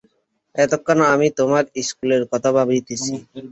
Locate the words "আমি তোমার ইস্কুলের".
1.13-2.23